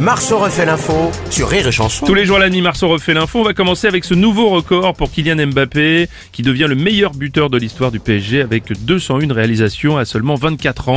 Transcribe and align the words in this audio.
Marceau 0.00 0.38
refait 0.38 0.66
l'info 0.66 1.10
sur 1.30 1.48
Rire 1.48 1.66
et 1.66 1.72
Chanson. 1.72 2.04
Tous 2.06 2.14
les 2.14 2.24
jours 2.26 2.36
à 2.36 2.40
la 2.40 2.50
nuit, 2.50 2.60
Marceau 2.60 2.88
refait 2.88 3.14
l'info. 3.14 3.40
On 3.40 3.44
va 3.44 3.54
commencer 3.54 3.86
avec 3.86 4.04
ce 4.04 4.14
nouveau 4.14 4.48
record 4.50 4.94
pour 4.94 5.10
Kylian 5.10 5.46
Mbappé, 5.48 6.08
qui 6.32 6.42
devient 6.42 6.66
le 6.68 6.74
meilleur 6.74 7.12
buteur 7.12 7.50
de 7.50 7.58
l'histoire 7.58 7.90
du 7.90 8.00
PSG 8.00 8.40
avec 8.42 8.64
201 8.84 9.32
réalisations 9.32 9.96
à 9.96 10.04
seulement 10.04 10.34
24 10.34 10.88
ans. 10.90 10.94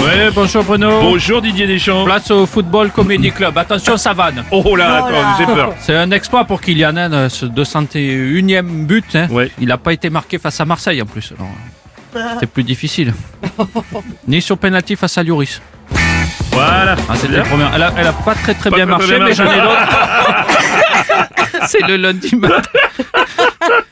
Ouais, 0.00 0.30
bonjour 0.34 0.64
Bruno. 0.64 1.00
Bonjour 1.00 1.42
Didier 1.42 1.66
Deschamps. 1.66 2.04
Place 2.04 2.30
au 2.30 2.46
Football 2.46 2.90
Comedy 2.90 3.30
Club. 3.30 3.56
Attention, 3.58 3.96
Savane. 3.96 4.44
Oh 4.50 4.74
là, 4.76 5.04
attends, 5.04 5.38
j'ai 5.38 5.46
peur. 5.46 5.74
C'est 5.80 5.96
un 5.96 6.10
exploit 6.10 6.44
pour 6.44 6.60
Kylian, 6.60 6.96
hein, 6.96 7.28
ce 7.28 7.46
201e 7.46 8.62
but. 8.86 9.04
hein. 9.14 9.28
Ouais. 9.30 9.50
Il 9.60 9.68
n'a 9.68 9.78
pas 9.78 9.92
été 9.92 10.10
marqué 10.10 10.38
face 10.38 10.60
à 10.60 10.64
Marseille 10.64 11.00
en 11.02 11.06
plus. 11.06 11.32
alors, 11.38 12.36
C'est 12.40 12.50
plus 12.50 12.64
difficile. 12.64 13.12
Ni 14.28 14.40
sur 14.40 14.58
penalty 14.58 14.96
face 14.96 15.18
à 15.18 15.22
Lloris. 15.22 15.60
Voilà. 16.64 16.96
Ah, 17.08 17.14
bien. 17.28 17.38
la 17.38 17.44
première. 17.44 17.70
Elle 17.74 17.82
a, 17.82 17.92
elle 17.96 18.06
a 18.06 18.12
pas 18.12 18.34
très 18.34 18.54
très 18.54 18.70
Pas 18.70 18.76
bien 18.76 18.86
très, 18.86 18.98
très 18.98 19.18
marché, 19.18 19.18
bien 19.18 19.24
mais 19.26 19.34
j'en 19.34 19.44
ai 19.52 19.60
d'autres. 19.60 21.28
C'est 21.66 21.86
le 21.86 21.96
lundi 21.96 22.34
matin. 22.36 22.62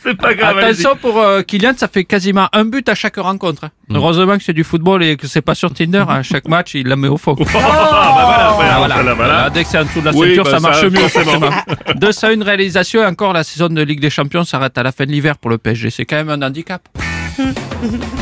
C'est 0.02 0.16
pas 0.16 0.34
grave. 0.34 0.58
Attention 0.58 0.96
pour 0.96 1.20
euh, 1.20 1.42
Kylian, 1.42 1.72
ça 1.76 1.88
fait 1.88 2.04
quasiment 2.04 2.48
un 2.52 2.64
but 2.64 2.88
à 2.88 2.94
chaque 2.94 3.16
rencontre. 3.16 3.64
hein. 3.64 3.70
Mm. 3.88 3.96
Heureusement 3.96 4.38
que 4.38 4.44
c'est 4.44 4.52
du 4.52 4.62
football 4.64 5.02
et 5.02 5.16
que 5.16 5.26
c'est 5.26 5.42
pas 5.42 5.54
sur 5.54 5.72
Tinder. 5.74 6.04
À 6.08 6.22
chaque 6.30 6.48
match, 6.48 6.74
il 6.74 6.86
la 6.86 6.96
met 6.96 7.08
au 7.08 7.16
fond. 7.16 7.34
Bah 7.34 7.44
voilà, 7.52 7.68
voilà, 7.68 8.52
voilà. 8.54 8.76
voilà, 8.78 8.94
voilà. 9.02 9.14
Voilà, 9.14 9.50
Dès 9.50 9.64
que 9.64 9.68
c'est 9.70 9.78
en 9.78 9.84
dessous 9.84 10.00
de 10.00 10.06
la 10.06 10.12
Oui, 10.14 10.28
ceinture, 10.28 10.44
bah, 10.44 10.50
ça 10.52 10.60
marche 10.60 10.80
ça, 10.80 10.86
mieux. 10.90 11.08
forcément. 11.08 11.50
forcément. 11.50 11.50
201 11.96 12.44
réalisations 12.44 13.02
et 13.02 13.06
encore 13.06 13.32
la 13.32 13.42
saison 13.44 13.68
de 13.68 13.82
Ligue 13.82 14.00
des 14.00 14.10
Champions 14.10 14.44
s'arrête 14.44 14.78
à 14.78 14.82
la 14.82 14.92
fin 14.92 15.04
de 15.04 15.10
l'hiver 15.10 15.36
pour 15.36 15.50
le 15.50 15.58
PSG. 15.58 15.90
C'est 15.90 16.04
quand 16.04 16.16
même 16.16 16.30
un 16.30 16.42
handicap. 16.46 16.82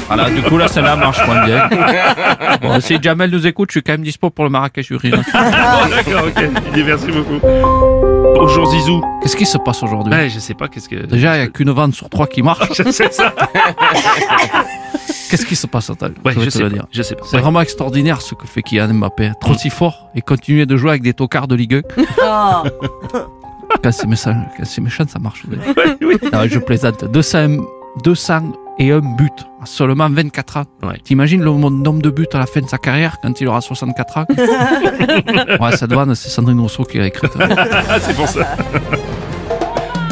Voilà, 0.06 0.30
du 0.30 0.42
coup 0.42 0.56
là, 0.58 0.68
celle-là 0.68 0.96
marche 0.96 1.24
moins 1.26 1.44
bien. 1.44 1.68
Bon, 2.62 2.80
si 2.80 2.98
Jamel 3.00 3.30
nous 3.30 3.46
écoute, 3.46 3.70
je 3.70 3.74
suis 3.78 3.82
quand 3.82 3.92
même 3.92 4.02
dispo 4.02 4.30
pour 4.30 4.44
le 4.44 4.50
Marrakech 4.50 4.86
du 4.88 4.96
Rire. 4.96 5.20
Bon, 5.32 5.40
D'accord, 5.90 6.24
ok. 6.28 6.62
Didier, 6.66 6.84
merci 6.84 7.06
beaucoup. 7.10 7.40
Bonjour 8.36 8.66
Zizou. 8.70 9.02
Qu'est-ce 9.22 9.36
qui 9.36 9.46
se 9.46 9.58
passe 9.58 9.82
aujourd'hui 9.82 10.12
Ouais, 10.12 10.28
je 10.30 10.38
sais 10.38 10.54
pas 10.54 10.68
qu'est-ce 10.68 10.88
que. 10.88 11.06
Déjà, 11.06 11.36
il 11.36 11.40
n'y 11.40 11.44
a 11.44 11.48
qu'une 11.48 11.70
vente 11.70 11.94
sur 11.94 12.08
trois 12.10 12.26
qui 12.26 12.42
marche. 12.42 12.68
Je 12.76 12.90
sais 12.90 13.10
ça. 13.10 13.32
Qu'est-ce 15.30 15.46
qui 15.46 15.56
se 15.56 15.66
passe, 15.66 15.90
Antal 15.90 16.12
Ouais, 16.24 16.32
je 16.38 16.48
sais 16.50 16.62
pas. 16.62 16.68
dire. 16.68 16.86
Je 16.92 17.02
sais 17.02 17.14
pas. 17.16 17.24
C'est 17.28 17.36
Ouais. 17.36 17.42
vraiment 17.42 17.60
extraordinaire 17.60 18.20
ce 18.22 18.34
que 18.34 18.46
fait 18.46 18.62
Kylian 18.62 18.94
Mbappé. 18.94 19.32
Trop 19.40 19.54
si 19.54 19.68
fort 19.70 20.08
et 20.14 20.20
continuer 20.22 20.64
de 20.66 20.76
jouer 20.76 20.90
avec 20.90 21.02
des 21.02 21.12
tocards 21.14 21.48
de 21.48 21.54
Ligue 21.56 21.82
1. 22.22 22.62
Quand 23.82 23.90
c'est 23.92 24.06
méchant, 24.06 25.04
ça 25.08 25.18
marche. 25.18 25.42
Ouais, 25.76 25.96
oui. 26.02 26.16
Non, 26.32 26.46
je 26.46 26.58
plaisante. 26.58 27.04
200, 27.04 27.56
200 28.04 28.52
et 28.78 28.92
un 28.92 29.00
but 29.00 29.32
en 29.60 29.66
seulement 29.66 30.08
24 30.08 30.56
ans. 30.56 30.64
Ouais. 30.82 30.98
T'imagines 31.02 31.42
le 31.42 31.50
nombre 31.50 32.02
de 32.02 32.10
buts 32.10 32.26
à 32.32 32.38
la 32.38 32.46
fin 32.46 32.60
de 32.60 32.66
sa 32.68 32.78
carrière 32.78 33.18
quand 33.22 33.40
il 33.40 33.48
aura 33.48 33.60
64 33.60 34.18
ans? 34.18 34.26
Ouais, 35.60 35.76
cette 35.76 35.92
vanne, 35.92 36.14
c'est 36.14 36.28
Sandrine 36.28 36.60
Rousseau 36.60 36.84
qui 36.84 36.98
l'a 36.98 37.06
écrite. 37.06 37.32
Ah, 37.38 37.98
c'est 38.00 38.14
pour 38.14 38.28
ça. 38.28 38.56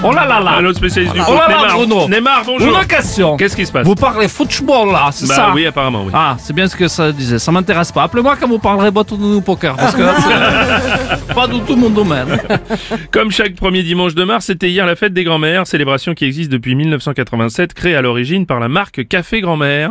Oh 0.04 0.12
là 0.12 0.26
là 0.26 0.40
là 0.40 0.52
Un 0.58 0.64
autre 0.64 0.78
spécialiste 0.78 1.14
du 1.14 1.20
Oh 1.20 1.24
foot, 1.24 1.34
là 1.36 1.48
là, 1.48 1.56
Neymar. 1.58 1.76
Bruno. 1.76 2.08
Neymar, 2.08 2.42
bonjour. 2.44 2.78
Une 2.80 2.86
question 2.86 3.36
Qu'est-ce 3.36 3.54
qui 3.56 3.64
se 3.66 3.70
passe? 3.72 3.86
Vous 3.86 3.94
parlez 3.94 4.26
football 4.28 4.90
là, 4.92 5.10
c'est 5.12 5.28
Bah 5.28 5.34
ça? 5.34 5.50
oui, 5.54 5.64
apparemment, 5.66 6.02
oui. 6.04 6.10
Ah, 6.14 6.36
c'est 6.40 6.52
bien 6.52 6.66
ce 6.66 6.74
que 6.74 6.88
ça 6.88 7.12
disait. 7.12 7.38
Ça 7.38 7.52
m'intéresse 7.52 7.92
pas. 7.92 8.02
Appelez-moi 8.04 8.36
quand 8.40 8.48
vous 8.48 8.58
parlerez 8.58 8.90
bateau 8.90 9.16
de 9.16 9.22
nous 9.22 9.40
poker, 9.40 9.76
parce 9.76 9.94
que 9.94 10.02
c'est 10.02 11.34
pas 11.34 11.46
du 11.46 11.60
tout 11.60 11.76
mon 11.76 11.90
domaine. 11.90 12.38
Comme 13.12 13.30
chaque 13.30 13.54
premier 13.54 13.82
dimanche 13.84 14.14
de 14.14 14.24
mars, 14.24 14.46
c'était 14.46 14.70
hier 14.70 14.86
la 14.86 14.96
fête 14.96 15.12
des 15.14 15.22
grands-mères, 15.24 15.66
célébration 15.66 16.14
qui 16.14 16.24
existe 16.24 16.50
depuis 16.50 16.74
1987, 16.74 17.72
créée 17.74 17.94
à 17.94 18.02
l'origine 18.02 18.44
par 18.46 18.58
la 18.60 18.68
marque 18.68 19.06
Café 19.08 19.40
Grand-mère. 19.40 19.90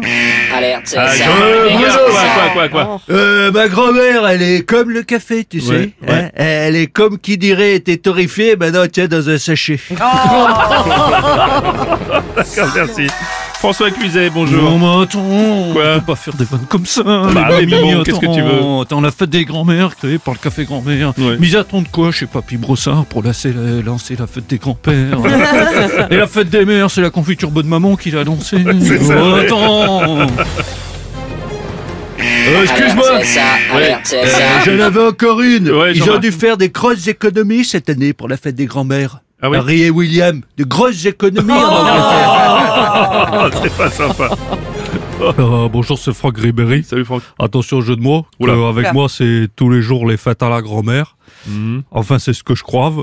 Alerte, 0.56 0.84
c'est 0.86 0.98
Ah, 0.98 1.08
ça. 1.08 1.24
je- 1.24 1.68
Les 1.70 1.74
quoi, 1.76 1.88
gars, 1.88 1.98
quoi, 1.98 2.50
quoi, 2.54 2.68
quoi, 2.70 2.86
quoi? 2.86 3.02
Euh, 3.10 3.52
ma 3.52 3.68
grand-mère, 3.70 4.28
elle 4.28 4.42
est 4.42 4.66
comme 4.68 4.90
le 4.90 5.04
café, 5.04 5.46
tu 5.50 5.62
sais. 5.62 5.72
Ouais, 5.74 6.10
hein. 6.10 6.30
Elle 6.36 6.76
est 6.76 6.88
comme 6.88 7.18
qui 7.18 7.38
dirait 7.38 7.76
était 7.76 7.98
torréfiée, 7.98 8.56
maintenant 8.58 8.84
tiens 8.92 9.08
dans 9.08 9.30
un 9.30 9.38
sachet. 9.38 9.80
D'accord, 12.36 12.70
merci. 12.76 13.08
François 13.60 13.92
Cluzet, 13.92 14.32
bonjour. 14.32 14.80
mais 14.80 15.04
attends, 15.04 15.22
Quoi 15.74 15.84
on 15.96 16.00
peut 16.00 16.06
pas 16.08 16.16
faire 16.16 16.34
des 16.34 16.46
vannes 16.46 16.66
comme 16.68 16.88
ça. 16.88 17.04
Bah 17.04 17.30
les 17.52 17.58
oui, 17.58 17.68
mais 17.70 17.80
mamies, 17.80 17.94
bon, 17.94 18.04
qu'est-ce 18.04 18.20
que 18.20 18.34
tu 18.34 18.42
veux 18.42 18.82
attends. 18.82 19.02
La 19.02 19.12
fête 19.12 19.30
des 19.30 19.46
grands-mères 19.46 19.96
créée 19.96 20.18
par 20.18 20.34
le 20.34 20.40
café 20.40 20.66
grand-mère. 20.66 21.14
Ouais. 21.20 21.38
Mais 21.40 21.48
ils 21.48 21.56
attendent 21.58 21.88
quoi 21.92 22.12
chez 22.12 22.26
Papy 22.26 22.58
Brossard 22.58 23.06
pour 23.06 23.22
lancer 23.22 23.54
la, 23.54 23.84
lancer 23.84 24.16
la 24.18 24.26
fête 24.26 24.48
des 24.48 24.58
grands-pères 24.58 25.20
Et 26.10 26.18
la 26.18 26.26
fête 26.26 26.50
des 26.50 26.66
mères, 26.66 26.90
c'est 26.90 27.02
la 27.02 27.12
confiture 27.12 27.52
bonne 27.52 27.68
maman 27.68 27.96
qui 27.96 28.10
l'a 28.10 28.24
lancée. 28.24 28.58
Oh, 28.64 29.34
ouais. 29.34 29.46
attends 29.46 30.26
Euh, 32.20 32.64
excuse-moi, 32.64 33.06
c'est 33.24 33.26
ça. 33.26 33.42
j'en 34.66 34.80
avais 34.80 35.06
encore 35.08 35.42
une. 35.42 35.70
Ouais, 35.72 35.94
Ils 35.94 36.10
ont 36.10 36.18
dû 36.20 36.32
faire 36.32 36.58
des 36.58 36.70
grosses 36.70 37.08
économies 37.08 37.66
cette 37.66 37.90
année 37.90 38.14
pour 38.14 38.28
la 38.28 38.38
fête 38.38 38.56
des 38.56 38.66
grands-mères. 38.66 39.20
Ah 39.42 39.50
oui 39.50 39.58
Harry 39.58 39.82
et 39.84 39.90
William, 39.90 40.42
de 40.58 40.64
grosses 40.64 41.06
économies 41.06 41.52
en 41.52 41.56
Angleterre. 41.56 43.30
Oh, 43.34 43.48
c'est 43.64 43.76
pas 43.78 43.90
sympa. 43.90 44.30
Euh, 45.22 45.68
bonjour, 45.70 45.98
c'est 45.98 46.14
Franck 46.14 46.38
Ribéry. 46.38 46.84
Salut 46.84 47.06
Franck. 47.06 47.24
Attention 47.40 47.78
au 47.78 47.82
jeu 47.82 47.96
de 47.96 48.02
mots. 48.02 48.26
Oula. 48.40 48.54
avec 48.68 48.94
moi, 48.94 49.08
c'est 49.10 49.48
tous 49.56 49.70
les 49.70 49.82
jours 49.82 50.08
les 50.08 50.18
fêtes 50.18 50.44
à 50.44 50.50
la 50.50 50.62
grand-mère. 50.62 51.16
Mhm. 51.48 51.84
Enfin, 51.92 52.20
c'est 52.20 52.34
ce 52.34 52.44
que 52.44 52.54
je 52.56 52.64
crois. 52.64 52.94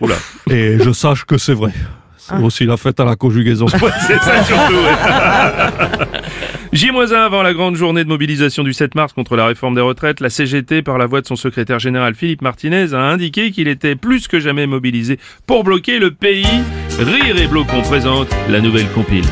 Oula. 0.00 0.14
Et 0.48 0.78
je 0.78 0.92
sache 0.92 1.24
que 1.24 1.38
c'est 1.38 1.54
vrai. 1.54 1.72
C'est 2.18 2.36
aussi 2.36 2.64
la 2.66 2.76
fête 2.76 3.00
à 3.00 3.04
la 3.04 3.16
conjugaison. 3.16 3.66
Ouais, 3.66 3.90
c'est 4.06 4.18
ça 4.20 4.44
surtout. 4.44 4.74
ouais. 4.74 6.06
J-1 6.72 7.12
avant 7.14 7.42
la 7.42 7.52
grande 7.52 7.74
journée 7.74 8.04
de 8.04 8.08
mobilisation 8.08 8.62
du 8.62 8.72
7 8.72 8.94
mars 8.94 9.12
contre 9.12 9.34
la 9.34 9.44
réforme 9.44 9.74
des 9.74 9.80
retraites, 9.80 10.20
la 10.20 10.30
CGT, 10.30 10.82
par 10.82 10.98
la 10.98 11.06
voix 11.06 11.20
de 11.20 11.26
son 11.26 11.34
secrétaire 11.34 11.80
général 11.80 12.14
Philippe 12.14 12.42
Martinez, 12.42 12.94
a 12.94 13.00
indiqué 13.00 13.50
qu'il 13.50 13.66
était 13.66 13.96
plus 13.96 14.28
que 14.28 14.38
jamais 14.38 14.68
mobilisé 14.68 15.18
pour 15.48 15.64
bloquer 15.64 15.98
le 15.98 16.12
pays. 16.12 16.46
Rire 16.96 17.36
et 17.36 17.48
Blocon 17.48 17.82
présente 17.82 18.28
la 18.48 18.60
nouvelle 18.60 18.88
compile. 18.92 19.24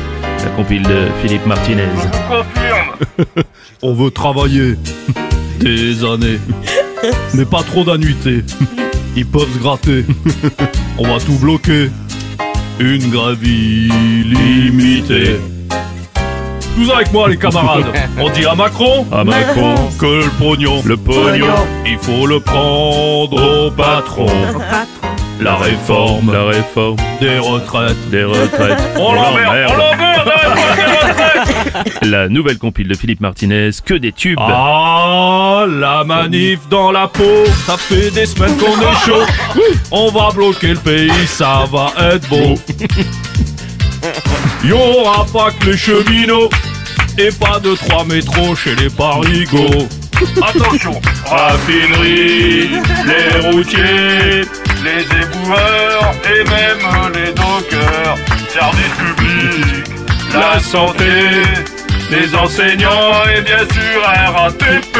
La 0.43 0.49
compile 0.49 0.83
de 0.83 1.07
Philippe 1.21 1.45
Martinez. 1.45 1.87
On 3.81 3.93
veut 3.93 4.11
travailler 4.11 4.75
des 5.61 6.03
années, 6.03 6.39
mais 7.35 7.45
pas 7.45 7.63
trop 7.63 7.85
d'annuités. 7.85 8.43
Ils 9.15 9.25
peuvent 9.25 9.53
se 9.53 9.59
gratter. 9.59 10.03
On 10.97 11.07
va 11.07 11.19
tout 11.23 11.39
bloquer. 11.39 11.89
Une 12.81 13.09
gravie 13.09 13.89
limitée. 14.25 15.37
Tous 16.79 16.91
avec 16.91 17.11
moi 17.11 17.27
les 17.27 17.35
camarades. 17.35 17.87
On 18.17 18.29
dit 18.29 18.45
à 18.45 18.55
Macron, 18.55 19.05
À 19.11 19.25
Macron, 19.25 19.75
que 19.99 20.23
le 20.23 20.29
pognon, 20.39 20.81
le 20.85 20.95
pognon, 20.95 21.47
il 21.85 21.97
faut 21.97 22.25
le 22.25 22.39
prendre 22.39 23.65
au 23.65 23.69
patron. 23.69 24.27
La 25.41 25.57
réforme 25.57 26.31
la 26.31 26.45
réforme 26.45 26.95
des 27.19 27.37
retraites. 27.37 28.09
des 28.09 28.23
retraites. 28.23 28.79
On 28.95 29.13
l'emmerde, 29.13 29.71
on 29.71 29.77
l'emmerde, 29.77 30.25
la 30.25 30.53
réforme 30.53 30.75
des 30.75 31.11
retraites. 31.11 32.01
La 32.03 32.29
nouvelle 32.29 32.57
compile 32.57 32.87
de 32.87 32.95
Philippe 32.95 33.19
Martinez, 33.19 33.71
que 33.85 33.93
des 33.93 34.13
tubes. 34.13 34.39
Ah, 34.39 35.65
la 35.67 36.03
manif 36.05 36.59
dans 36.69 36.91
la 36.91 37.07
peau, 37.07 37.45
ça 37.65 37.77
fait 37.77 38.09
des 38.11 38.25
semaines 38.25 38.55
qu'on 38.57 38.79
est 38.79 39.05
chaud. 39.05 39.25
On 39.91 40.09
va 40.11 40.29
bloquer 40.33 40.69
le 40.69 40.77
pays, 40.77 41.27
ça 41.27 41.65
va 41.71 41.91
être 42.13 42.27
beau. 42.29 42.55
Y 44.63 44.71
aura 44.73 45.25
pas 45.25 45.51
que 45.51 45.67
les 45.67 45.77
cheminots 45.77 46.49
et 47.19 47.31
pas 47.31 47.59
de 47.59 47.75
trois 47.75 48.05
métros 48.05 48.55
chez 48.55 48.75
les 48.75 48.89
parigots. 48.89 49.87
Attention, 50.41 50.99
raffinerie, 51.25 52.69
les 53.05 53.49
routiers, 53.49 54.45
les 54.83 55.03
éboueurs 55.23 56.13
et 56.25 56.43
même 56.43 57.13
les 57.13 57.31
dockers, 57.33 58.17
service 58.53 58.95
public, 58.97 59.85
la 60.33 60.59
santé, 60.59 61.03
les 62.09 62.35
enseignants 62.35 63.23
et 63.35 63.41
bien 63.41 63.59
sûr 63.59 64.01
RATP. 64.03 64.97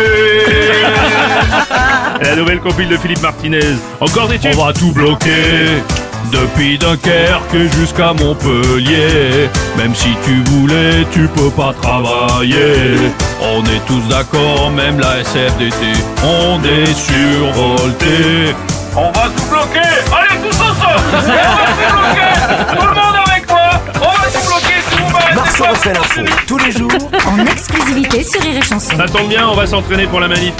La 2.22 2.36
nouvelle 2.36 2.60
compile 2.60 2.90
de 2.90 2.98
Philippe 2.98 3.22
Martinez. 3.22 3.76
Encore 4.02 4.28
des 4.28 4.38
tubes. 4.38 4.52
On 4.58 4.66
va 4.66 4.74
tout 4.74 4.92
bloquer. 4.92 5.82
Depuis 6.32 6.78
Dunkerque 6.78 7.58
jusqu'à 7.78 8.14
Montpellier. 8.14 9.50
Même 9.78 9.96
si 9.96 10.16
tu 10.24 10.44
voulais, 10.52 11.06
tu 11.12 11.28
peux 11.28 11.50
pas 11.50 11.74
travailler. 11.82 13.12
On 13.42 13.64
est 13.66 13.84
tous 13.88 14.02
d'accord, 14.10 14.72
même 14.72 15.00
la 15.00 15.20
SFDT. 15.22 15.76
On 16.24 16.62
est 16.64 16.94
survolté. 16.94 18.56
On 18.96 19.12
va 19.12 19.30
tout 19.30 19.46
bloquer. 19.50 19.90
Allez, 20.12 20.40
tous 20.44 20.56
ensemble. 20.56 21.02
On 21.14 21.20
va 21.20 21.76
tout 21.76 21.94
bloquer. 21.94 22.80
Tout 22.80 22.88
le 22.88 22.94
monde 22.94 23.18
avec 23.28 23.50
moi. 23.50 23.70
On 23.96 24.06
va 24.06 24.28
tout 24.30 24.46
bloquer. 24.46 25.36
Marceau 25.36 25.64
pas, 25.64 25.70
refait 25.70 25.94
l'info 25.94 26.22
tous 26.48 26.58
les 26.58 26.72
jours 26.72 26.92
en 27.28 27.46
exclusivité 27.46 28.24
sur 28.24 28.42
Rire 28.42 28.58
et 28.58 28.66
Chanson. 28.66 28.98
Ça 28.98 29.06
tombe 29.06 29.30
bien, 29.30 29.48
on 29.48 29.56
va 29.56 29.66
s'entraîner 29.66 30.08
pour 30.08 30.20
la 30.20 30.28
manif. 30.28 30.54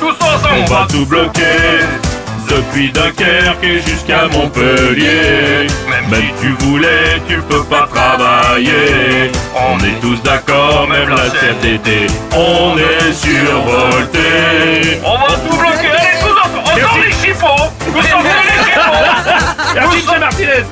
tous 0.00 0.08
ensemble. 0.08 0.54
On 0.60 0.64
va 0.64 0.86
tout 0.90 1.06
bloquer. 1.06 2.11
Depuis 2.48 2.90
Dunkerque 2.92 3.62
et 3.64 3.80
jusqu'à 3.80 4.26
Montpellier. 4.28 5.66
Même 5.88 6.04
si 6.12 6.32
tu 6.40 6.64
voulais, 6.64 7.20
tu 7.28 7.38
peux 7.48 7.64
pas 7.64 7.88
travailler. 7.92 9.30
On 9.54 9.78
est 9.78 10.00
tous 10.00 10.20
d'accord, 10.22 10.88
même 10.88 11.08
la 11.08 11.30
CFDT. 11.30 12.06
On 12.34 12.76
est 12.76 13.12
survolté. 13.12 15.00
On 15.04 15.18
va 15.18 15.34
tout 15.34 15.56
bloquer, 15.56 15.88
allez, 15.88 16.18
tous 16.20 16.30
ensemble. 16.30 16.82
Encore 16.82 16.98
les 16.98 17.12
chiffons. 17.12 17.70
Vous 17.86 18.02
sortez 18.02 18.28
les 18.46 18.64
chiffons. 18.64 19.42
Merci, 19.74 19.96
monsieur 19.96 20.18
Martinez 20.20 20.64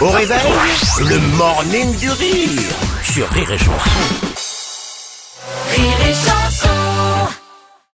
Au 0.00 0.08
réveil, 0.10 0.38
le 1.08 1.18
morning 1.36 1.96
du 1.96 2.10
rire 2.10 2.60
sur 3.02 3.28
Rire 3.30 3.52
et 3.52 3.58
Chanson. 3.58 3.90
Rire 5.70 6.08
et 6.08 6.12
chanson. 6.12 6.31